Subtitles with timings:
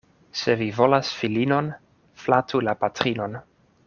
[0.39, 1.69] Se vi volas filinon,
[2.25, 3.37] flatu la patrinon.